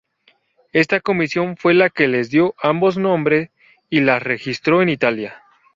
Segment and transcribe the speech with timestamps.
[0.73, 3.51] Esta comisión fue la que les dio ambos nombre
[3.87, 5.43] y las registró en Italia.